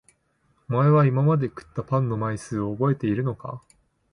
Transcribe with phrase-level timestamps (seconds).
[0.67, 3.61] お前は今まで食ったパンの枚数を覚えているのか？